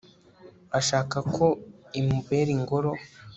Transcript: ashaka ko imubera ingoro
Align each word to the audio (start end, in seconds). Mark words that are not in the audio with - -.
ashaka 0.79 1.17
ko 1.35 1.45
imubera 1.99 2.49
ingoro 2.57 2.91